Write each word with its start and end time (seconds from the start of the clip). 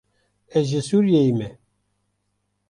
Ez 0.57 0.65
ji 0.71 0.81
Sûriyeyê 0.89 1.33
me. 1.39 1.49